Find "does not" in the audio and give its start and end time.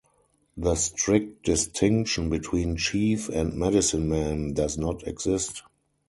4.53-5.05